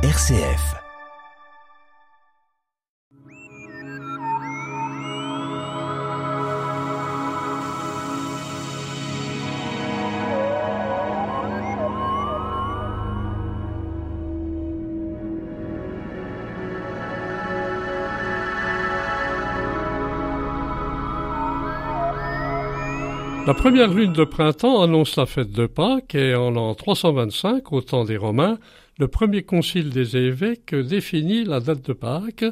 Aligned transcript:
RCF. 0.00 0.76
La 23.48 23.54
première 23.54 23.88
lune 23.88 24.12
de 24.12 24.22
printemps 24.22 24.82
annonce 24.82 25.16
la 25.16 25.26
fête 25.26 25.50
de 25.50 25.66
Pâques 25.66 26.14
et 26.14 26.36
en 26.36 26.52
l'an 26.52 26.74
325, 26.74 27.72
au 27.72 27.80
temps 27.80 28.04
des 28.04 28.16
Romains, 28.16 28.58
le 28.98 29.08
premier 29.08 29.42
concile 29.42 29.90
des 29.90 30.16
évêques 30.16 30.74
définit 30.74 31.44
la 31.44 31.60
date 31.60 31.86
de 31.86 31.92
Pâques, 31.92 32.44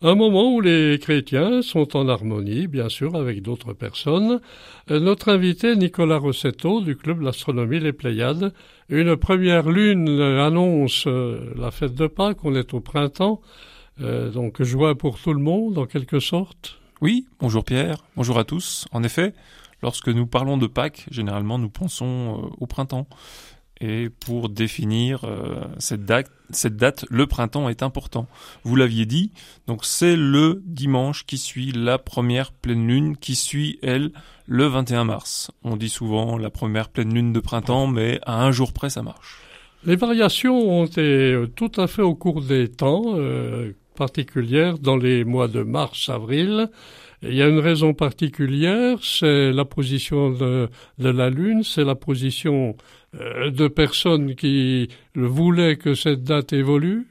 un 0.00 0.14
moment 0.14 0.54
où 0.54 0.60
les 0.60 0.96
chrétiens 1.00 1.60
sont 1.60 1.96
en 1.96 2.08
harmonie, 2.08 2.68
bien 2.68 2.88
sûr, 2.88 3.16
avec 3.16 3.42
d'autres 3.42 3.72
personnes. 3.72 4.40
Notre 4.88 5.28
invité 5.28 5.74
Nicolas 5.74 6.18
Rossetto 6.18 6.80
du 6.80 6.96
club 6.96 7.20
l'astronomie 7.20 7.80
Les 7.80 7.92
Pléiades, 7.92 8.52
une 8.88 9.16
première 9.16 9.68
lune 9.68 10.20
annonce 10.20 11.06
la 11.06 11.72
fête 11.72 11.96
de 11.96 12.06
Pâques, 12.06 12.44
on 12.44 12.54
est 12.54 12.74
au 12.74 12.80
printemps, 12.80 13.40
euh, 14.00 14.30
donc 14.30 14.62
joie 14.62 14.96
pour 14.96 15.18
tout 15.18 15.34
le 15.34 15.42
monde 15.42 15.78
en 15.78 15.86
quelque 15.86 16.20
sorte. 16.20 16.78
Oui, 17.00 17.26
bonjour 17.40 17.64
Pierre, 17.64 18.04
bonjour 18.16 18.38
à 18.38 18.44
tous. 18.44 18.86
En 18.92 19.02
effet, 19.02 19.34
Lorsque 19.82 20.08
nous 20.08 20.26
parlons 20.26 20.58
de 20.58 20.66
Pâques, 20.66 21.06
généralement 21.10 21.58
nous 21.58 21.70
pensons 21.70 22.42
euh, 22.42 22.56
au 22.58 22.66
printemps. 22.66 23.06
Et 23.80 24.08
pour 24.08 24.48
définir 24.48 25.24
euh, 25.24 25.64
cette, 25.78 26.04
date, 26.04 26.30
cette 26.50 26.76
date, 26.76 27.04
le 27.10 27.26
printemps 27.26 27.68
est 27.68 27.82
important. 27.82 28.26
Vous 28.64 28.74
l'aviez 28.74 29.06
dit, 29.06 29.30
donc 29.68 29.84
c'est 29.84 30.16
le 30.16 30.62
dimanche 30.64 31.24
qui 31.26 31.38
suit 31.38 31.70
la 31.72 31.98
première 31.98 32.50
pleine 32.50 32.86
lune, 32.88 33.16
qui 33.16 33.36
suit, 33.36 33.78
elle, 33.82 34.10
le 34.46 34.66
21 34.66 35.04
mars. 35.04 35.52
On 35.62 35.76
dit 35.76 35.90
souvent 35.90 36.38
la 36.38 36.50
première 36.50 36.88
pleine 36.88 37.14
lune 37.14 37.32
de 37.32 37.40
printemps, 37.40 37.86
mais 37.86 38.18
à 38.26 38.42
un 38.42 38.50
jour 38.50 38.72
près, 38.72 38.90
ça 38.90 39.02
marche. 39.02 39.38
Les 39.84 39.94
variations 39.94 40.58
ont 40.58 40.86
été 40.86 41.40
tout 41.54 41.70
à 41.76 41.86
fait 41.86 42.02
au 42.02 42.16
cours 42.16 42.42
des 42.42 42.68
temps 42.68 43.14
euh, 43.14 43.72
particulières 43.94 44.78
dans 44.78 44.96
les 44.96 45.24
mois 45.24 45.46
de 45.46 45.62
mars-avril. 45.62 46.68
Il 47.22 47.34
y 47.34 47.42
a 47.42 47.48
une 47.48 47.58
raison 47.58 47.94
particulière, 47.94 48.98
c'est 49.02 49.52
la 49.52 49.64
position 49.64 50.30
de, 50.30 50.68
la 50.98 51.30
Lune, 51.30 51.64
c'est 51.64 51.84
la 51.84 51.96
position 51.96 52.70
euh, 52.70 52.82
de 53.14 53.68
personnes 53.68 54.34
qui 54.34 54.88
voulaient 55.14 55.76
que 55.76 55.94
cette 55.94 56.24
date 56.24 56.52
évolue. 56.52 57.06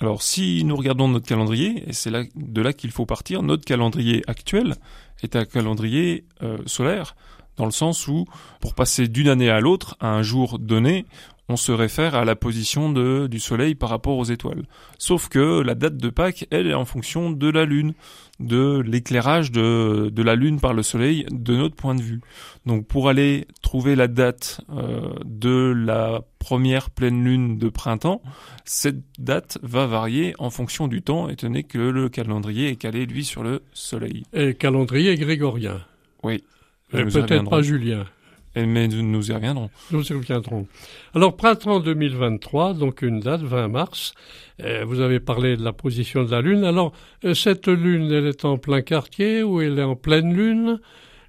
Alors 0.00 0.22
si 0.22 0.64
nous 0.64 0.74
regardons 0.76 1.08
notre 1.08 1.26
calendrier, 1.26 1.84
et 1.88 1.92
c'est 1.92 2.10
de 2.10 2.62
là 2.62 2.72
qu'il 2.72 2.90
faut 2.90 3.06
partir, 3.06 3.42
notre 3.42 3.64
calendrier 3.64 4.22
actuel 4.26 4.74
est 5.22 5.36
un 5.36 5.44
calendrier 5.44 6.24
euh, 6.42 6.58
solaire, 6.66 7.14
dans 7.56 7.66
le 7.66 7.70
sens 7.70 8.08
où, 8.08 8.24
pour 8.60 8.74
passer 8.74 9.08
d'une 9.08 9.28
année 9.28 9.50
à 9.50 9.60
l'autre, 9.60 9.96
à 10.00 10.08
un 10.08 10.22
jour 10.22 10.58
donné, 10.58 11.04
on 11.48 11.56
se 11.56 11.72
réfère 11.72 12.14
à 12.14 12.24
la 12.24 12.36
position 12.36 12.92
de, 12.92 13.26
du 13.26 13.40
Soleil 13.40 13.74
par 13.74 13.90
rapport 13.90 14.16
aux 14.16 14.24
étoiles. 14.24 14.62
Sauf 14.98 15.28
que 15.28 15.60
la 15.60 15.74
date 15.74 15.96
de 15.96 16.08
Pâques, 16.08 16.46
elle, 16.50 16.66
est 16.66 16.74
en 16.74 16.84
fonction 16.84 17.30
de 17.30 17.50
la 17.50 17.64
Lune, 17.64 17.94
de 18.40 18.82
l'éclairage 18.84 19.50
de, 19.52 20.10
de 20.10 20.22
la 20.22 20.34
Lune 20.34 20.60
par 20.60 20.72
le 20.72 20.82
Soleil 20.82 21.26
de 21.30 21.56
notre 21.56 21.74
point 21.74 21.94
de 21.94 22.02
vue. 22.02 22.20
Donc 22.64 22.86
pour 22.86 23.08
aller 23.08 23.46
trouver 23.60 23.96
la 23.96 24.08
date 24.08 24.60
euh, 24.70 25.12
de 25.24 25.72
la 25.76 26.22
première 26.38 26.90
pleine 26.90 27.24
Lune 27.24 27.58
de 27.58 27.68
printemps, 27.68 28.22
cette 28.64 29.02
date 29.18 29.58
va 29.62 29.86
varier 29.86 30.34
en 30.38 30.50
fonction 30.50 30.88
du 30.88 31.02
temps, 31.02 31.28
étant 31.28 31.48
donné 31.48 31.64
que 31.64 31.78
le 31.78 32.08
calendrier 32.08 32.68
est 32.68 32.76
calé, 32.76 33.06
lui, 33.06 33.24
sur 33.24 33.42
le 33.42 33.62
Soleil. 33.72 34.24
Et 34.32 34.54
calendrier 34.54 35.16
grégorien. 35.16 35.80
Oui. 36.22 36.42
Peut-être 36.90 37.48
pas 37.48 37.62
Julien. 37.62 38.06
Mais 38.54 38.86
nous 38.86 39.30
y 39.30 39.32
reviendrons. 39.32 39.70
Nous 39.90 40.06
y 40.06 40.12
reviendrons. 40.12 40.66
Alors, 41.14 41.36
printemps 41.36 41.80
2023, 41.80 42.74
donc 42.74 43.00
une 43.02 43.20
date, 43.20 43.40
20 43.40 43.68
mars. 43.68 44.12
Euh, 44.60 44.84
vous 44.84 45.00
avez 45.00 45.20
parlé 45.20 45.56
de 45.56 45.64
la 45.64 45.72
position 45.72 46.22
de 46.22 46.30
la 46.30 46.42
Lune. 46.42 46.64
Alors, 46.64 46.92
euh, 47.24 47.32
cette 47.32 47.68
Lune, 47.68 48.12
elle 48.12 48.26
est 48.26 48.44
en 48.44 48.58
plein 48.58 48.82
quartier 48.82 49.42
ou 49.42 49.62
elle 49.62 49.78
est 49.78 49.82
en 49.84 49.96
pleine 49.96 50.34
Lune 50.34 50.80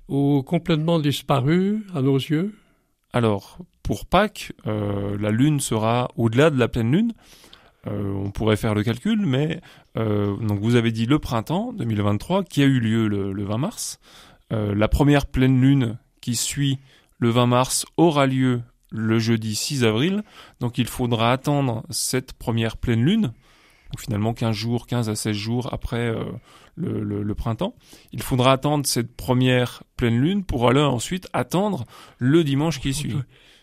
ou 0.10 0.44
complètement 0.44 1.00
disparue 1.00 1.86
à 1.96 2.02
nos 2.02 2.18
yeux? 2.18 2.54
Alors, 3.14 3.60
pour 3.84 4.06
Pâques, 4.06 4.52
euh, 4.68 5.18
la 5.18 5.32
Lune 5.32 5.62
sera 5.62 6.10
au-delà 6.18 6.50
de 6.50 6.60
la 6.60 6.68
pleine 6.68 6.92
Lune. 6.92 7.14
on 7.86 8.32
pourrait 8.32 8.58
faire 8.58 8.76
le 8.76 8.84
calcul, 8.84 9.26
mais 9.26 9.60
donc 9.96 10.60
vous 10.62 10.76
avez 10.76 10.92
dit 10.92 11.06
le 11.06 11.20
printemps 11.20 11.74
2023 11.74 12.44
qui 12.46 12.64
a 12.64 12.66
eu 12.66 12.80
lieu 12.80 13.08
le, 13.08 13.34
le 13.34 13.44
20 13.44 13.58
mars. 13.58 14.00
la 14.52 14.88
première 14.88 15.26
pleine 15.26 15.60
Lune 15.62 15.98
qui 16.22 16.36
suit 16.36 16.80
le 17.24 17.30
20 17.30 17.46
mars 17.46 17.86
aura 17.96 18.28
lieu 18.28 18.62
le 18.92 19.18
jeudi 19.18 19.56
6 19.56 19.86
avril, 19.86 20.24
donc 20.60 20.78
il 20.78 20.88
faudra 20.88 21.32
attendre 21.32 21.84
cette 21.90 22.34
première 22.34 22.76
pleine 22.76 23.02
lune, 23.02 23.32
finalement 23.98 24.34
15 24.34 24.54
jours, 24.54 24.88
15 24.88 25.08
à 25.08 25.16
16 25.16 25.34
jours 25.34 25.70
après 25.72 26.10
euh, 26.10 26.26
le, 26.76 27.34
printemps. 27.34 27.76
Il 28.12 28.22
faudra 28.22 28.52
attendre 28.52 28.86
cette 28.86 29.16
première 29.16 29.84
pleine 29.96 30.20
lune 30.20 30.44
pour 30.44 30.68
aller 30.68 30.82
ensuite 30.82 31.30
attendre 31.32 31.86
le 32.18 32.44
dimanche 32.44 32.82
qui 32.82 32.94
suit. 32.94 33.16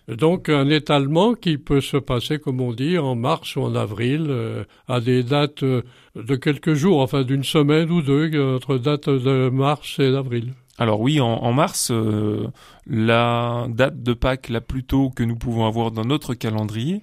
Donc 0.08 0.48
un 0.48 0.70
étalement 0.70 1.34
qui 1.34 1.58
peut 1.58 1.82
se 1.82 1.98
passer, 1.98 2.38
comme 2.38 2.62
on 2.62 2.72
dit, 2.72 2.96
en 2.96 3.14
mars 3.14 3.56
ou 3.56 3.60
en 3.60 3.74
avril, 3.74 4.28
euh, 4.30 4.64
à 4.88 5.00
des 5.00 5.22
dates 5.22 5.64
euh, 5.64 5.82
de 6.16 6.34
quelques 6.34 6.72
jours, 6.72 7.02
enfin 7.02 7.24
d'une 7.24 7.44
semaine 7.44 7.90
ou 7.90 8.00
deux, 8.00 8.56
entre 8.56 8.78
date 8.78 9.10
de 9.10 9.50
mars 9.50 9.98
et 9.98 10.10
d'avril. 10.10 10.54
Alors 10.80 11.02
oui, 11.02 11.20
en, 11.20 11.52
mars, 11.52 11.90
euh, 11.90 12.48
la 12.86 13.66
date 13.68 14.02
de 14.02 14.14
Pâques 14.14 14.48
la 14.48 14.62
plus 14.62 14.82
tôt 14.82 15.10
que 15.10 15.22
nous 15.22 15.36
pouvons 15.36 15.66
avoir 15.66 15.90
dans 15.90 16.06
notre 16.06 16.32
calendrier 16.32 17.02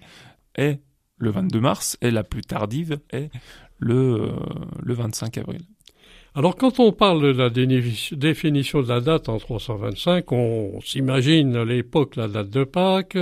est 0.56 0.82
le 1.20 1.30
22 1.30 1.60
mars 1.60 1.96
et 2.02 2.10
la 2.10 2.24
plus 2.24 2.42
tardive 2.42 2.98
est 3.12 3.30
le, 3.78 3.94
euh, 3.94 4.32
le 4.82 4.94
25 4.96 5.38
avril. 5.38 5.62
Alors 6.34 6.56
quand 6.56 6.80
on 6.80 6.92
parle 6.92 7.22
de 7.22 7.28
la 7.28 7.52
définition 7.52 8.82
de 8.82 8.90
la 8.90 9.00
date 9.00 9.30
en 9.30 9.38
325, 9.38 10.32
on 10.32 10.82
s'imagine 10.82 11.62
l'époque, 11.62 12.16
la 12.16 12.28
date 12.28 12.50
de 12.50 12.64
Pâques, 12.64 13.20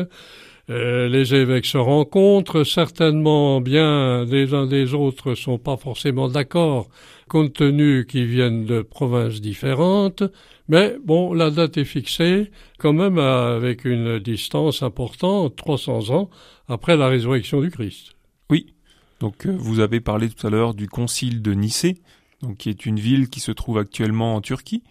euh, 0.70 1.08
les 1.08 1.36
évêques 1.36 1.66
se 1.66 1.78
rencontrent, 1.78 2.64
certainement 2.64 3.62
bien 3.62 4.26
les 4.26 4.54
uns 4.54 4.66
des 4.66 4.94
autres 4.94 5.36
sont 5.36 5.60
pas 5.60 5.78
forcément 5.78 6.28
d'accord 6.28 6.88
compte 7.28 7.54
tenu 7.54 8.06
qu'ils 8.06 8.28
viennent 8.28 8.66
de 8.66 8.82
provinces 8.82 9.42
différentes, 9.42 10.24
mais 10.68 10.96
bon, 11.04 11.34
la 11.34 11.52
date 11.52 11.78
est 11.78 11.86
fixée 11.86 12.52
quand 12.80 12.94
même 12.94 13.18
avec 13.18 13.86
une 13.86 14.20
distance 14.20 14.84
importante, 14.84 15.56
300 15.56 16.10
ans 16.12 16.30
après 16.68 16.98
la 16.98 17.08
résurrection 17.08 17.62
du 17.62 17.70
Christ. 17.70 18.16
Oui. 18.50 18.74
Donc 19.20 19.46
euh, 19.46 19.56
vous 19.58 19.80
avez 19.80 20.02
parlé 20.02 20.30
tout 20.30 20.46
à 20.46 20.50
l'heure 20.50 20.74
du 20.74 20.88
concile 20.88 21.42
de 21.42 21.54
Nicée, 21.54 21.98
donc 22.42 22.58
qui 22.58 22.70
est 22.70 22.86
une 22.86 23.00
ville 23.00 23.30
qui 23.30 23.40
se 23.40 23.52
trouve 23.52 23.78
actuellement 23.78 24.36
en 24.36 24.42
Turquie. 24.42 24.84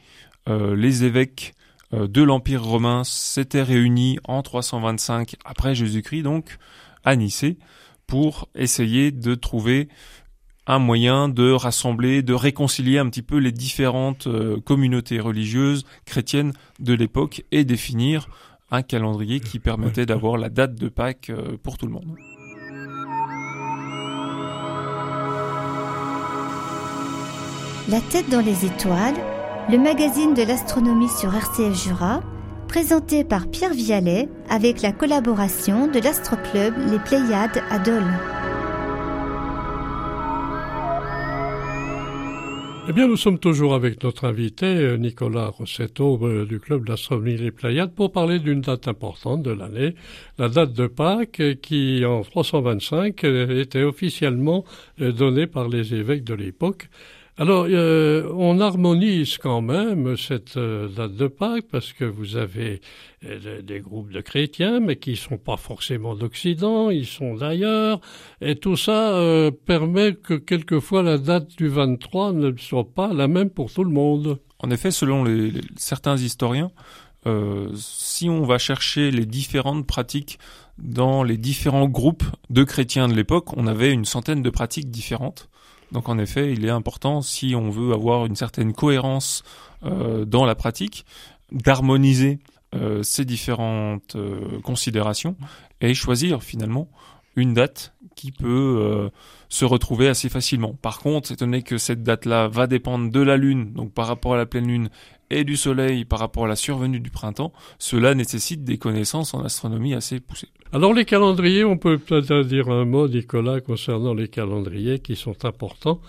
Euh, 0.48 0.76
les 0.76 1.04
évêques 1.04 1.54
de 1.94 2.22
l'Empire 2.22 2.64
romain 2.64 3.04
s'étaient 3.04 3.62
réunis 3.62 4.18
en 4.24 4.42
325 4.42 5.36
après 5.44 5.74
Jésus-Christ, 5.74 6.22
donc 6.22 6.58
à 7.04 7.16
Nicée, 7.16 7.58
pour 8.06 8.48
essayer 8.54 9.10
de 9.10 9.34
trouver 9.34 9.88
un 10.66 10.78
moyen 10.78 11.28
de 11.28 11.50
rassembler, 11.50 12.22
de 12.22 12.34
réconcilier 12.34 12.98
un 12.98 13.08
petit 13.08 13.22
peu 13.22 13.36
les 13.36 13.52
différentes 13.52 14.26
euh, 14.26 14.60
communautés 14.60 15.20
religieuses 15.20 15.84
chrétiennes 16.06 16.52
de 16.80 16.94
l'époque 16.94 17.44
et 17.52 17.64
définir 17.64 18.28
un 18.70 18.82
calendrier 18.82 19.40
qui 19.40 19.58
permettait 19.58 20.06
d'avoir 20.06 20.38
la 20.38 20.48
date 20.48 20.74
de 20.74 20.88
Pâques 20.88 21.30
euh, 21.30 21.56
pour 21.62 21.76
tout 21.76 21.86
le 21.86 21.92
monde. 21.92 22.16
La 27.90 28.00
tête 28.00 28.30
dans 28.30 28.40
les 28.40 28.64
étoiles, 28.64 29.14
le 29.70 29.78
magazine 29.78 30.34
de 30.34 30.42
l'astronomie 30.42 31.08
sur 31.08 31.34
RCF 31.34 31.74
Jura, 31.74 32.22
présenté 32.68 33.24
par 33.24 33.48
Pierre 33.48 33.72
Vialet 33.72 34.28
avec 34.50 34.82
la 34.82 34.92
collaboration 34.92 35.86
de 35.86 36.00
l'Astroclub 36.00 36.74
Les 36.90 36.98
Pléiades 36.98 37.62
à 37.70 37.78
Dole. 37.78 38.02
Eh 42.86 42.92
bien, 42.92 43.08
nous 43.08 43.16
sommes 43.16 43.38
toujours 43.38 43.74
avec 43.74 44.02
notre 44.02 44.26
invité, 44.26 44.66
euh, 44.66 44.98
Nicolas 44.98 45.46
Rossetto, 45.46 46.18
euh, 46.22 46.44
du 46.44 46.60
Club 46.60 46.86
d'Astronomie 46.86 47.38
Les 47.38 47.50
Pléiades, 47.50 47.94
pour 47.94 48.12
parler 48.12 48.38
d'une 48.40 48.60
date 48.60 48.88
importante 48.88 49.42
de 49.42 49.52
l'année, 49.52 49.94
la 50.36 50.50
date 50.50 50.74
de 50.74 50.86
Pâques, 50.86 51.40
qui, 51.62 52.04
en 52.04 52.20
325, 52.20 53.24
était 53.24 53.84
officiellement 53.84 54.66
euh, 55.00 55.12
donnée 55.12 55.46
par 55.46 55.68
les 55.68 55.94
évêques 55.94 56.24
de 56.24 56.34
l'époque. 56.34 56.90
Alors, 57.36 57.66
euh, 57.68 58.30
on 58.32 58.60
harmonise 58.60 59.38
quand 59.38 59.60
même 59.60 60.16
cette 60.16 60.56
euh, 60.56 60.86
date 60.86 61.16
de 61.16 61.26
Pâques 61.26 61.66
parce 61.68 61.92
que 61.92 62.04
vous 62.04 62.36
avez 62.36 62.80
euh, 63.24 63.60
des 63.60 63.80
groupes 63.80 64.12
de 64.12 64.20
chrétiens, 64.20 64.78
mais 64.78 64.94
qui 64.94 65.10
ne 65.10 65.16
sont 65.16 65.38
pas 65.38 65.56
forcément 65.56 66.14
d'Occident, 66.14 66.90
ils 66.90 67.06
sont 67.06 67.34
d'ailleurs, 67.34 68.00
et 68.40 68.54
tout 68.54 68.76
ça 68.76 69.20
permet 69.66 70.14
que 70.14 70.34
quelquefois 70.34 71.02
la 71.02 71.18
date 71.18 71.56
du 71.56 71.66
23 71.66 72.32
ne 72.34 72.56
soit 72.56 72.88
pas 72.88 73.12
la 73.12 73.26
même 73.26 73.50
pour 73.50 73.72
tout 73.72 73.82
le 73.82 73.90
monde. 73.90 74.38
En 74.60 74.70
effet, 74.70 74.92
selon 74.92 75.24
les, 75.24 75.54
certains 75.76 76.16
historiens, 76.16 76.70
si 77.74 78.28
on 78.28 78.44
va 78.44 78.58
chercher 78.58 79.10
les 79.10 79.26
différentes 79.26 79.86
pratiques 79.86 80.38
dans 80.78 81.22
les 81.22 81.38
différents 81.38 81.88
groupes 81.88 82.24
de 82.50 82.64
chrétiens 82.64 83.08
de 83.08 83.14
l'époque, 83.14 83.56
on 83.56 83.66
avait 83.66 83.90
une 83.90 84.04
centaine 84.04 84.42
de 84.42 84.50
pratiques 84.50 84.90
différentes. 84.90 85.48
Donc 85.94 86.08
en 86.08 86.18
effet, 86.18 86.52
il 86.52 86.66
est 86.66 86.70
important, 86.70 87.22
si 87.22 87.54
on 87.54 87.70
veut 87.70 87.94
avoir 87.94 88.26
une 88.26 88.34
certaine 88.34 88.74
cohérence 88.74 89.44
euh, 89.84 90.24
dans 90.24 90.44
la 90.44 90.56
pratique, 90.56 91.06
d'harmoniser 91.52 92.40
euh, 92.74 93.04
ces 93.04 93.24
différentes 93.24 94.16
euh, 94.16 94.60
considérations 94.62 95.36
et 95.80 95.94
choisir 95.94 96.42
finalement 96.42 96.88
une 97.36 97.54
date 97.54 97.94
qui 98.16 98.30
peut 98.30 99.10
se 99.48 99.64
retrouver 99.64 100.06
assez 100.06 100.28
facilement. 100.28 100.72
Par 100.80 101.00
contre, 101.00 101.32
étant 101.32 101.46
donné 101.46 101.62
que 101.62 101.78
cette 101.78 102.04
date-là 102.04 102.46
va 102.46 102.68
dépendre 102.68 103.10
de 103.10 103.20
la 103.20 103.36
Lune, 103.36 103.72
donc 103.72 103.92
par 103.92 104.06
rapport 104.06 104.34
à 104.34 104.36
la 104.36 104.46
pleine 104.46 104.68
Lune, 104.68 104.88
et 105.30 105.42
du 105.42 105.56
Soleil 105.56 106.04
par 106.04 106.20
rapport 106.20 106.44
à 106.44 106.48
la 106.48 106.54
survenue 106.54 107.00
du 107.00 107.10
printemps, 107.10 107.52
cela 107.78 108.14
nécessite 108.14 108.62
des 108.62 108.78
connaissances 108.78 109.34
en 109.34 109.44
astronomie 109.44 109.94
assez 109.94 110.20
poussées. 110.20 110.50
Alors 110.74 110.92
les 110.92 111.04
calendriers, 111.04 111.62
on 111.64 111.76
peut 111.76 111.98
peut-être 111.98 112.42
dire 112.42 112.68
un 112.68 112.84
mot, 112.84 113.06
Nicolas, 113.06 113.60
concernant 113.60 114.12
les 114.12 114.26
calendriers 114.26 114.98
qui 114.98 115.14
sont 115.14 115.44
importants, 115.44 116.00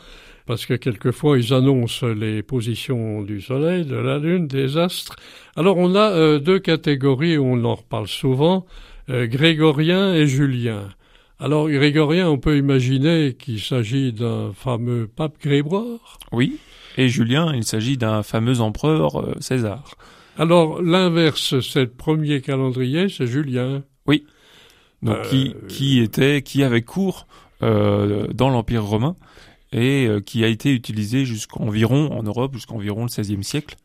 parce 0.47 0.65
que 0.65 0.73
quelquefois 0.73 1.37
ils 1.37 1.53
annoncent 1.53 2.07
les 2.07 2.41
positions 2.41 3.21
du 3.21 3.41
Soleil, 3.41 3.85
de 3.85 3.95
la 3.95 4.17
Lune, 4.17 4.47
des 4.47 4.75
astres. 4.77 5.17
Alors 5.55 5.77
on 5.77 5.93
a 5.93 6.09
euh, 6.09 6.39
deux 6.39 6.57
catégories, 6.57 7.37
on 7.37 7.63
en 7.63 7.75
reparle 7.75 8.07
souvent, 8.07 8.65
euh, 9.11 9.27
grégorien 9.27 10.15
et 10.15 10.25
julien. 10.25 10.89
Alors, 11.39 11.69
grégorien, 11.69 12.27
on 12.27 12.39
peut 12.39 12.57
imaginer 12.57 13.35
qu'il 13.37 13.59
s'agit 13.59 14.13
d'un 14.13 14.51
fameux 14.53 15.05
pape 15.05 15.35
Grégoire? 15.39 16.17
Oui. 16.31 16.57
Et 16.97 17.07
Julien, 17.09 17.53
il 17.53 17.65
s'agit 17.65 17.97
d'un 17.97 18.23
fameux 18.23 18.61
empereur 18.61 19.19
euh, 19.19 19.35
César. 19.41 19.95
Alors, 20.39 20.81
l'inverse, 20.81 21.59
c'est 21.59 21.81
le 21.81 21.89
premier 21.89 22.41
calendrier, 22.41 23.09
c'est 23.09 23.27
Julien. 23.27 23.83
Oui. 24.07 24.25
Donc, 25.05 25.21
qui, 25.29 25.55
euh, 25.55 25.67
qui 25.67 25.99
était, 25.99 26.41
qui 26.41 26.63
avait 26.63 26.81
cours 26.81 27.27
euh, 27.63 28.27
dans 28.33 28.49
l'Empire 28.49 28.83
romain 28.83 29.15
et 29.71 30.07
qui 30.25 30.43
a 30.45 30.47
été 30.47 30.71
utilisé 30.71 31.25
jusqu'environ, 31.25 32.11
en 32.17 32.23
Europe, 32.23 32.53
jusqu'environ 32.53 33.03
le 33.03 33.07
XVIe 33.07 33.43
siècle. 33.43 33.75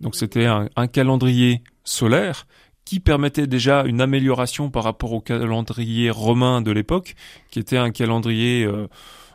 Donc, 0.00 0.14
c'était 0.14 0.46
un, 0.46 0.68
un 0.76 0.86
calendrier 0.86 1.62
solaire 1.82 2.46
qui 2.84 3.00
permettait 3.00 3.46
déjà 3.46 3.84
une 3.84 4.00
amélioration 4.00 4.70
par 4.70 4.84
rapport 4.84 5.12
au 5.12 5.20
calendrier 5.20 6.10
romain 6.10 6.60
de 6.60 6.70
l'époque, 6.70 7.14
qui 7.50 7.58
était 7.58 7.78
un 7.78 7.90
calendrier 7.90 8.64
euh, 8.64 8.88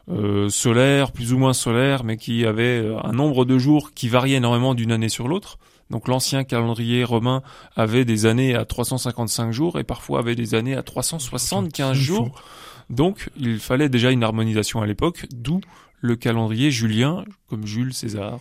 euh, 0.10 0.50
solaire, 0.50 1.12
plus 1.12 1.34
ou 1.34 1.38
moins 1.38 1.54
solaire, 1.54 2.04
mais 2.04 2.18
qui 2.18 2.46
avait 2.46 2.80
euh, 2.80 2.98
un 3.04 3.12
nombre 3.12 3.46
de 3.46 3.58
jours 3.58 3.92
qui 3.92 4.10
variait 4.10 4.38
énormément 4.38 4.74
d'une 4.74 4.92
année 4.92 5.10
sur 5.10 5.28
l'autre. 5.28 5.60
Donc 5.90 6.08
l'ancien 6.08 6.44
calendrier 6.44 7.04
romain 7.04 7.42
avait 7.76 8.06
des 8.06 8.26
années 8.26 8.56
à 8.56 8.66
355 8.66 9.52
jours 9.52 9.80
et 9.80 9.84
parfois 9.84 10.20
avait 10.20 10.36
des 10.36 10.56
années 10.56 10.76
à 10.76 10.84
375 10.84 11.96
jours. 11.96 12.42
Donc 12.90 13.30
il 13.38 13.60
fallait 13.60 13.90
déjà 13.90 14.12
une 14.12 14.24
harmonisation 14.24 14.82
à 14.82 14.86
l'époque, 14.86 15.26
d'où 15.32 15.62
le 16.02 16.16
calendrier 16.16 16.72
julien, 16.72 17.26
comme 17.48 17.66
Jules 17.66 17.94
César. 17.94 18.40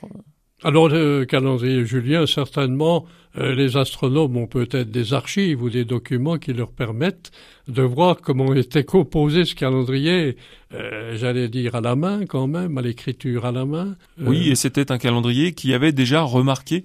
Alors, 0.65 0.89
le 0.89 1.25
calendrier 1.25 1.85
julien, 1.87 2.27
certainement, 2.27 3.07
euh, 3.37 3.55
les 3.55 3.77
astronomes 3.77 4.37
ont 4.37 4.49
peut-être 4.49 4.91
des 4.91 5.15
archives 5.15 5.63
ou 5.63 5.71
des 5.71 5.85
documents 5.85 6.39
qui 6.39 6.53
leur 6.53 6.73
permettent 6.73 7.31
de 7.69 7.83
voir 7.83 8.17
comment 8.21 8.53
était 8.55 8.83
composé 8.83 9.45
ce 9.45 9.55
calendrier, 9.55 10.37
euh, 10.75 11.17
j'allais 11.17 11.49
dire 11.49 11.77
à 11.77 11.81
la 11.81 11.95
main 11.95 12.27
quand 12.27 12.49
même, 12.49 12.77
à 12.77 12.83
l'écriture 12.83 13.47
à 13.47 13.53
la 13.53 13.67
main. 13.67 13.95
Euh, 14.21 14.25
oui, 14.27 14.49
et 14.49 14.57
c'était 14.57 14.91
un 14.91 14.99
calendrier 14.99 15.53
qui 15.53 15.75
avait 15.75 15.93
déjà 15.93 16.23
remarqué 16.23 16.85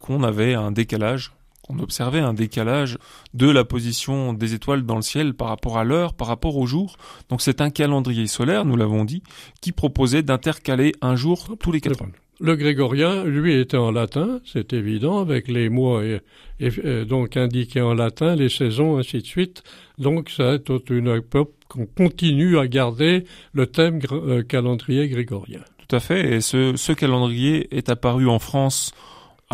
qu'on 0.00 0.22
avait 0.22 0.52
un 0.52 0.70
décalage, 0.70 1.32
qu'on 1.66 1.78
observait 1.78 2.20
un 2.20 2.34
décalage 2.34 2.98
de 3.32 3.48
la 3.48 3.64
position 3.64 4.32
des 4.32 4.54
étoiles 4.54 4.84
dans 4.84 4.96
le 4.96 5.02
ciel 5.02 5.34
par 5.34 5.48
rapport 5.48 5.78
à 5.78 5.84
l'heure, 5.84 6.14
par 6.14 6.28
rapport 6.28 6.56
au 6.56 6.66
jour. 6.66 6.96
Donc 7.28 7.40
c'est 7.40 7.60
un 7.60 7.70
calendrier 7.70 8.26
solaire, 8.26 8.64
nous 8.64 8.76
l'avons 8.76 9.04
dit, 9.04 9.22
qui 9.60 9.72
proposait 9.72 10.22
d'intercaler 10.22 10.92
un 11.00 11.16
jour 11.16 11.56
tous 11.60 11.72
les 11.72 11.80
quatre 11.80 12.02
ans. 12.02 12.08
Le 12.40 12.56
grégorien, 12.56 13.24
lui, 13.24 13.54
était 13.54 13.76
en 13.76 13.92
latin, 13.92 14.40
c'est 14.44 14.72
évident, 14.72 15.20
avec 15.20 15.46
les 15.46 15.68
mois 15.68 16.04
et, 16.04 16.20
euh, 16.60 17.04
donc 17.04 17.36
indiqués 17.36 17.80
en 17.80 17.94
latin, 17.94 18.34
les 18.34 18.48
saisons, 18.48 18.98
ainsi 18.98 19.18
de 19.18 19.26
suite. 19.26 19.62
Donc 19.98 20.30
ça 20.30 20.54
est 20.54 20.58
toute 20.58 20.90
une 20.90 21.08
époque 21.08 21.52
qu'on 21.68 21.86
continue 21.86 22.58
à 22.58 22.66
garder 22.66 23.24
le 23.52 23.66
thème 23.68 24.00
euh, 24.10 24.42
calendrier 24.42 25.08
grégorien. 25.08 25.60
Tout 25.86 25.94
à 25.94 26.00
fait, 26.00 26.34
et 26.34 26.40
ce, 26.40 26.76
ce 26.76 26.92
calendrier 26.92 27.74
est 27.76 27.88
apparu 27.88 28.28
en 28.28 28.40
France 28.40 28.92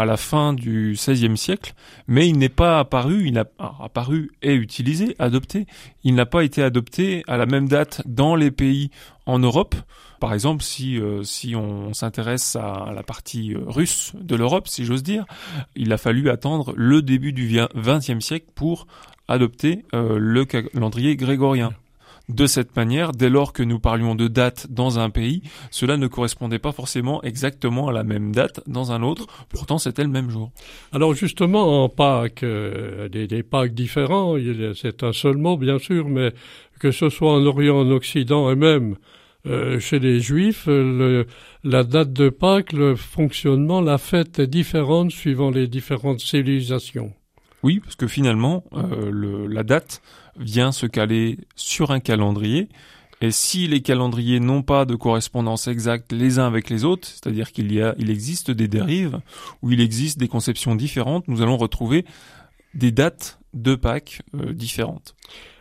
à 0.01 0.07
la 0.07 0.17
fin 0.17 0.55
du 0.55 0.95
XVIe 0.97 1.37
siècle, 1.37 1.75
mais 2.09 2.27
il 2.27 2.39
n'est 2.39 2.49
pas 2.49 2.79
apparu, 2.79 3.27
il 3.29 3.39
a 3.39 3.45
apparu 3.59 4.31
et 4.41 4.55
utilisé, 4.55 5.15
adopté. 5.19 5.67
Il 6.05 6.15
n'a 6.15 6.25
pas 6.25 6.43
été 6.43 6.63
adopté 6.63 7.23
à 7.29 7.37
la 7.37 7.45
même 7.45 7.69
date 7.69 8.01
dans 8.07 8.35
les 8.35 8.51
pays 8.51 8.91
en 9.27 9.39
Europe. 9.39 9.75
Par 10.19 10.33
exemple, 10.33 10.63
si 10.63 10.99
euh, 10.99 11.23
si 11.23 11.55
on 11.55 11.93
s'intéresse 11.93 12.57
à 12.57 12.93
la 12.95 13.03
partie 13.03 13.55
euh, 13.55 13.61
russe 13.67 14.13
de 14.15 14.37
l'Europe, 14.37 14.69
si 14.69 14.87
j'ose 14.87 15.03
dire, 15.03 15.27
il 15.77 15.93
a 15.93 15.99
fallu 15.99 16.31
attendre 16.31 16.73
le 16.77 17.03
début 17.03 17.33
du 17.33 17.61
XXe 17.77 18.21
siècle 18.21 18.47
pour 18.55 18.87
adopter 19.29 19.85
euh, 19.95 20.19
le 20.19 20.47
calendrier 20.47 21.17
grégorien. 21.17 21.73
De 22.35 22.47
cette 22.47 22.77
manière, 22.77 23.13
dès 23.13 23.29
lors 23.29 23.53
que 23.53 23.63
nous 23.63 23.79
parlions 23.79 24.15
de 24.15 24.29
date 24.29 24.67
dans 24.71 24.99
un 24.99 25.11
pays, 25.11 25.43
cela 25.71 25.97
ne 25.97 26.07
correspondait 26.07 26.59
pas 26.59 26.73
forcément 26.73 27.23
exactement 27.23 27.89
à 27.89 27.93
la 27.93 28.05
même 28.05 28.33
date 28.33 28.61
dans 28.67 28.93
un 28.93 29.03
autre, 29.03 29.27
pourtant 29.49 29.79
c'était 29.79 30.05
le 30.05 30.09
même 30.09 30.31
jour. 30.31 30.51
Alors 30.93 31.15
justement, 31.15 31.85
en 31.85 31.89
Pâques, 31.89 32.45
des, 32.45 33.27
des 33.27 33.43
Pâques 33.43 33.75
différents, 33.75 34.37
c'est 34.75 35.03
un 35.03 35.13
seul 35.13 35.37
mot 35.37 35.57
bien 35.57 35.79
sûr, 35.79 36.09
mais 36.09 36.33
que 36.79 36.91
ce 36.91 37.09
soit 37.09 37.33
en 37.33 37.45
Orient, 37.45 37.81
en 37.81 37.91
Occident 37.91 38.51
et 38.51 38.57
même 38.57 38.97
euh, 39.47 39.81
chez 39.81 39.99
les 39.99 40.21
Juifs, 40.21 40.67
le, 40.67 41.27
la 41.65 41.85
date 41.85 42.13
de 42.13 42.29
Pâques, 42.29 42.73
le 42.73 42.95
fonctionnement, 42.95 43.81
la 43.81 43.99
fête 43.99 44.39
est 44.39 44.47
différente 44.47 45.11
suivant 45.11 45.51
les 45.51 45.67
différentes 45.67 46.21
civilisations. 46.21 47.13
Oui, 47.63 47.81
parce 47.81 47.97
que 47.97 48.07
finalement, 48.07 48.65
euh, 48.73 49.11
le, 49.11 49.47
la 49.47 49.63
date 49.63 50.03
vient 50.39 50.73
se 50.73 50.87
caler 50.87 51.39
sur 51.57 51.91
un 51.91 52.01
calendrier. 52.01 52.69
Et 53.23 53.33
si 53.33 53.69
les 53.69 53.83
calendriers 53.83 54.41
n'ont 54.41 54.63
pas 54.63 54.87
de 54.87 54.95
correspondance 54.95 55.69
exacte 55.69 56.13
les 56.13 56.39
uns 56.39 56.47
avec 56.47 56.71
les 56.71 56.85
autres, 56.87 57.07
c'est-à-dire 57.07 57.53
qu'il 57.53 57.71
y 57.71 57.83
a, 57.83 57.95
il 57.99 58.11
existe 58.11 58.51
des 58.51 58.67
dérives, 58.67 59.21
ou 59.61 59.73
il 59.73 59.81
existe 59.81 60.19
des 60.19 60.29
conceptions 60.29 60.75
différentes, 60.75 61.29
nous 61.29 61.43
allons 61.43 61.59
retrouver 61.59 62.07
des 62.73 62.93
dates 62.93 63.39
de 63.53 63.75
Pâques 63.75 64.23
euh, 64.35 64.55
différentes. 64.55 65.15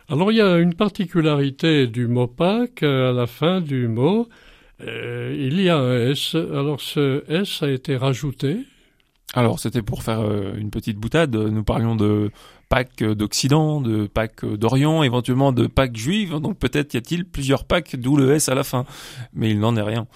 Alors 0.08 0.32
il 0.32 0.38
y 0.38 0.40
a 0.40 0.56
une 0.56 0.74
particularité 0.74 1.86
du 1.86 2.06
mot 2.06 2.26
Pâques 2.26 2.82
à 2.82 3.12
la 3.12 3.26
fin 3.26 3.60
du 3.60 3.88
mot. 3.88 4.28
Euh, 4.80 5.36
il 5.38 5.60
y 5.60 5.68
a 5.68 5.76
un 5.76 6.10
S. 6.10 6.34
Alors 6.34 6.80
ce 6.80 7.24
S 7.28 7.62
a 7.62 7.70
été 7.70 7.96
rajouté. 7.96 8.64
Alors 9.34 9.60
c'était 9.60 9.82
pour 9.82 10.02
faire 10.02 10.20
euh, 10.20 10.54
une 10.56 10.70
petite 10.70 10.96
boutade. 10.96 11.34
Nous 11.36 11.62
parlions 11.62 11.94
de 11.94 12.32
Pâques 12.68 13.04
d'Occident, 13.04 13.80
de 13.80 14.06
Pâques 14.06 14.44
d'Orient, 14.44 15.04
éventuellement 15.04 15.52
de 15.52 15.66
Pâques 15.68 15.96
juives. 15.96 16.40
Donc 16.40 16.58
peut-être 16.58 16.94
y 16.94 16.96
a-t-il 16.96 17.24
plusieurs 17.24 17.64
Pâques, 17.64 17.94
d'où 17.96 18.16
le 18.16 18.32
S 18.32 18.48
à 18.48 18.54
la 18.54 18.64
fin. 18.64 18.84
Mais 19.32 19.50
il 19.50 19.60
n'en 19.60 19.76
est 19.76 19.82
rien. 19.82 20.08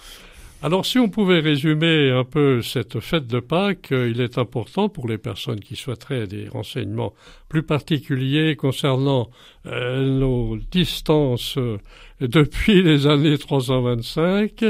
Alors 0.61 0.85
si 0.85 0.99
on 0.99 1.07
pouvait 1.07 1.39
résumer 1.39 2.11
un 2.11 2.23
peu 2.25 2.61
cette 2.61 2.99
fête 2.99 3.27
de 3.27 3.39
Pâques, 3.39 3.91
euh, 3.93 4.09
il 4.09 4.19
est 4.19 4.37
important 4.37 4.89
pour 4.89 5.07
les 5.07 5.17
personnes 5.17 5.61
qui 5.61 5.77
souhaiteraient 5.77 6.27
des 6.27 6.49
renseignements 6.49 7.13
plus 7.47 7.63
particuliers 7.63 8.57
concernant 8.57 9.29
euh, 9.65 10.19
nos 10.19 10.57
distances 10.71 11.57
depuis 12.19 12.81
les 12.81 13.07
années 13.07 13.37
325, 13.37 14.65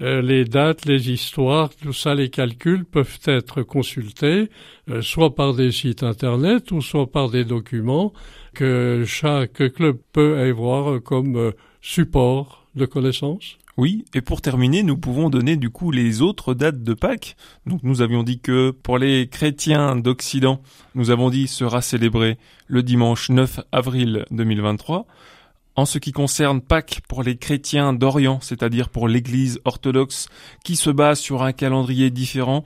les 0.00 0.44
dates, 0.44 0.86
les 0.86 1.10
histoires, 1.10 1.70
tout 1.70 1.92
ça, 1.92 2.14
les 2.14 2.30
calculs 2.30 2.84
peuvent 2.84 3.18
être 3.26 3.62
consultés 3.62 4.48
soit 5.02 5.34
par 5.34 5.54
des 5.54 5.70
sites 5.72 6.02
internet 6.02 6.72
ou 6.72 6.80
soit 6.80 7.10
par 7.10 7.30
des 7.30 7.44
documents 7.44 8.12
que 8.54 9.04
chaque 9.06 9.72
club 9.74 9.98
peut 10.12 10.38
avoir 10.38 11.02
comme 11.02 11.52
support 11.80 12.66
de 12.74 12.86
connaissances. 12.86 13.58
Oui, 13.76 14.04
et 14.14 14.20
pour 14.20 14.42
terminer, 14.42 14.82
nous 14.82 14.98
pouvons 14.98 15.30
donner 15.30 15.56
du 15.56 15.70
coup 15.70 15.90
les 15.90 16.20
autres 16.20 16.52
dates 16.54 16.82
de 16.82 16.92
Pâques. 16.92 17.36
Donc 17.66 17.82
nous 17.82 18.02
avions 18.02 18.22
dit 18.22 18.38
que 18.40 18.72
pour 18.72 18.98
les 18.98 19.28
chrétiens 19.28 19.96
d'Occident, 19.96 20.60
nous 20.94 21.10
avons 21.10 21.30
dit 21.30 21.46
sera 21.46 21.80
célébré 21.80 22.36
le 22.66 22.82
dimanche 22.82 23.30
9 23.30 23.60
avril 23.72 24.26
2023. 24.32 25.06
En 25.80 25.86
ce 25.86 25.96
qui 25.96 26.12
concerne 26.12 26.60
Pâques 26.60 27.00
pour 27.08 27.22
les 27.22 27.38
chrétiens 27.38 27.94
d'Orient, 27.94 28.40
c'est-à-dire 28.42 28.90
pour 28.90 29.08
l'Église 29.08 29.62
orthodoxe 29.64 30.28
qui 30.62 30.76
se 30.76 30.90
base 30.90 31.18
sur 31.18 31.42
un 31.42 31.52
calendrier 31.52 32.10
différent, 32.10 32.64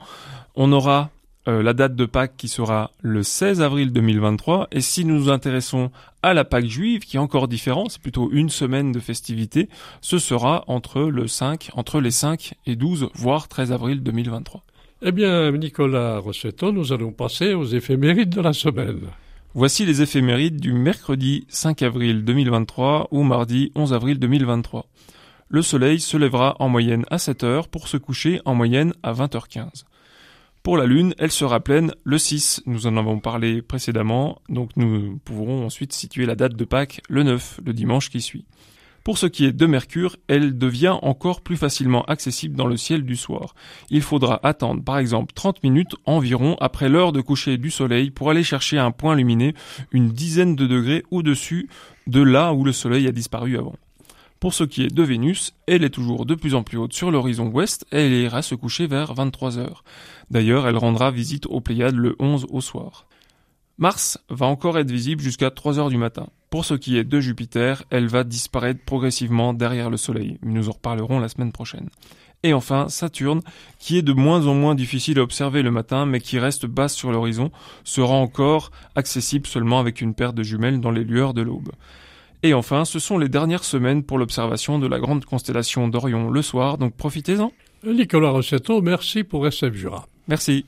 on 0.55 0.73
aura 0.73 1.11
euh, 1.47 1.63
la 1.63 1.71
date 1.71 1.95
de 1.95 2.03
Pâques 2.03 2.35
qui 2.35 2.49
sera 2.49 2.91
le 3.01 3.23
16 3.23 3.61
avril 3.61 3.93
2023. 3.93 4.67
Et 4.73 4.81
si 4.81 5.05
nous 5.05 5.15
nous 5.15 5.29
intéressons 5.29 5.91
à 6.23 6.33
la 6.33 6.43
Pâque 6.43 6.65
juive, 6.65 7.05
qui 7.05 7.15
est 7.15 7.19
encore 7.21 7.47
différent, 7.47 7.85
c'est 7.87 8.01
plutôt 8.01 8.29
une 8.33 8.49
semaine 8.49 8.91
de 8.91 8.99
festivité, 8.99 9.69
ce 10.01 10.19
sera 10.19 10.65
entre 10.67 11.03
le 11.03 11.29
5, 11.29 11.69
entre 11.75 12.01
les 12.01 12.11
5 12.11 12.55
et 12.65 12.75
12, 12.75 13.11
voire 13.15 13.47
13 13.47 13.71
avril 13.71 14.03
2023. 14.03 14.61
Eh 15.03 15.13
bien, 15.13 15.53
Nicolas 15.53 16.19
Rossetto, 16.19 16.73
nous 16.73 16.91
allons 16.91 17.13
passer 17.13 17.53
aux 17.53 17.63
éphémérides 17.63 18.35
de 18.35 18.41
la 18.41 18.51
semaine. 18.51 19.07
Voici 19.57 19.85
les 19.85 20.01
éphémérides 20.01 20.59
du 20.59 20.73
mercredi 20.73 21.45
5 21.47 21.81
avril 21.81 22.25
2023 22.25 23.07
ou 23.11 23.23
mardi 23.23 23.71
11 23.75 23.93
avril 23.93 24.19
2023. 24.19 24.85
Le 25.47 25.61
soleil 25.61 26.01
se 26.01 26.17
lèvera 26.17 26.57
en 26.59 26.67
moyenne 26.67 27.05
à 27.09 27.17
7 27.17 27.45
heures 27.45 27.69
pour 27.69 27.87
se 27.87 27.95
coucher 27.95 28.41
en 28.43 28.53
moyenne 28.53 28.91
à 29.01 29.13
20h15. 29.13 29.85
Pour 30.61 30.75
la 30.75 30.85
Lune, 30.85 31.15
elle 31.19 31.31
sera 31.31 31.61
pleine 31.61 31.93
le 32.03 32.17
6, 32.17 32.63
nous 32.65 32.85
en 32.85 32.97
avons 32.97 33.21
parlé 33.21 33.61
précédemment, 33.61 34.41
donc 34.49 34.71
nous 34.75 35.21
pourrons 35.23 35.65
ensuite 35.65 35.93
situer 35.93 36.25
la 36.25 36.35
date 36.35 36.57
de 36.57 36.65
Pâques 36.65 36.99
le 37.07 37.23
9, 37.23 37.61
le 37.65 37.71
dimanche 37.71 38.09
qui 38.09 38.19
suit. 38.19 38.43
Pour 39.05 39.19
ce 39.19 39.27
qui 39.27 39.45
est 39.45 39.51
de 39.51 39.67
Mercure, 39.67 40.17
elle 40.27 40.57
devient 40.57 40.97
encore 41.03 41.41
plus 41.41 41.57
facilement 41.57 42.03
accessible 42.05 42.55
dans 42.55 42.65
le 42.65 42.75
ciel 42.75 43.05
du 43.05 43.15
soir. 43.15 43.53
Il 43.91 44.01
faudra 44.01 44.39
attendre 44.41 44.83
par 44.83 44.97
exemple 44.97 45.31
30 45.35 45.61
minutes 45.61 45.95
environ 46.05 46.57
après 46.59 46.89
l'heure 46.89 47.11
de 47.11 47.21
coucher 47.21 47.59
du 47.59 47.69
soleil 47.69 48.09
pour 48.09 48.31
aller 48.31 48.43
chercher 48.43 48.79
un 48.79 48.89
point 48.89 49.15
lumineux 49.15 49.53
une 49.91 50.09
dizaine 50.09 50.55
de 50.55 50.65
degrés 50.65 51.03
au-dessus 51.11 51.69
de 52.07 52.19
là 52.19 52.51
où 52.51 52.63
le 52.63 52.71
soleil 52.71 53.07
a 53.07 53.11
disparu 53.11 53.59
avant. 53.59 53.75
Pour 54.39 54.55
ce 54.55 54.63
qui 54.63 54.81
est 54.81 54.91
de 54.91 55.03
Vénus, 55.03 55.53
elle 55.67 55.83
est 55.83 55.91
toujours 55.91 56.25
de 56.25 56.33
plus 56.33 56.55
en 56.55 56.63
plus 56.63 56.79
haute 56.79 56.93
sur 56.93 57.11
l'horizon 57.11 57.45
ouest 57.45 57.85
et 57.91 58.07
elle 58.07 58.13
ira 58.13 58.41
se 58.41 58.55
coucher 58.55 58.87
vers 58.87 59.13
23 59.13 59.59
heures. 59.59 59.83
D'ailleurs, 60.31 60.67
elle 60.67 60.77
rendra 60.77 61.11
visite 61.11 61.45
aux 61.45 61.61
Pléiades 61.61 61.93
le 61.93 62.15
11 62.17 62.47
au 62.49 62.59
soir. 62.59 63.05
Mars 63.77 64.17
va 64.29 64.47
encore 64.47 64.79
être 64.79 64.89
visible 64.89 65.21
jusqu'à 65.21 65.51
3 65.51 65.77
heures 65.77 65.89
du 65.89 65.97
matin. 65.97 66.27
Pour 66.55 66.63
ce 66.63 66.73
qui 66.73 66.97
est 66.97 67.03
de 67.03 67.19
Jupiter, 67.19 67.83
elle 67.89 68.07
va 68.07 68.23
disparaître 68.23 68.79
progressivement 68.85 69.53
derrière 69.53 69.89
le 69.89 69.97
Soleil. 69.97 70.37
Nous 70.41 70.69
en 70.69 70.71
reparlerons 70.71 71.19
la 71.19 71.27
semaine 71.27 71.51
prochaine. 71.51 71.89
Et 72.43 72.53
enfin, 72.53 72.87
Saturne, 72.87 73.41
qui 73.77 73.97
est 73.97 74.01
de 74.01 74.13
moins 74.13 74.47
en 74.47 74.53
moins 74.53 74.73
difficile 74.73 75.19
à 75.19 75.23
observer 75.23 75.63
le 75.63 75.71
matin, 75.71 76.05
mais 76.05 76.21
qui 76.21 76.39
reste 76.39 76.65
basse 76.65 76.95
sur 76.95 77.11
l'horizon, 77.11 77.51
sera 77.83 78.13
encore 78.13 78.71
accessible 78.95 79.47
seulement 79.47 79.79
avec 79.79 79.99
une 79.99 80.13
paire 80.13 80.31
de 80.31 80.43
jumelles 80.43 80.79
dans 80.79 80.91
les 80.91 81.03
lueurs 81.03 81.33
de 81.33 81.41
l'aube. 81.41 81.73
Et 82.41 82.53
enfin, 82.53 82.85
ce 82.85 82.99
sont 82.99 83.17
les 83.17 83.27
dernières 83.27 83.65
semaines 83.65 84.03
pour 84.03 84.17
l'observation 84.17 84.79
de 84.79 84.87
la 84.87 84.99
grande 84.99 85.25
constellation 85.25 85.89
d'Orion 85.89 86.29
le 86.29 86.41
soir, 86.41 86.77
donc 86.77 86.95
profitez-en. 86.95 87.51
Nicolas 87.85 88.29
Rossetto, 88.29 88.81
merci 88.81 89.25
pour 89.25 89.45
SF 89.45 89.73
Jura. 89.73 90.07
Merci. 90.29 90.65